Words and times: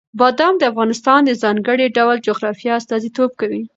بادام 0.19 0.53
د 0.57 0.63
افغانستان 0.71 1.19
د 1.25 1.31
ځانګړي 1.43 1.85
ډول 1.97 2.17
جغرافیه 2.27 2.71
استازیتوب 2.79 3.31
کوي. 3.39 3.61